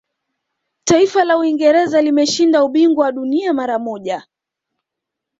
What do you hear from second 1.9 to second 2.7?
limeshinda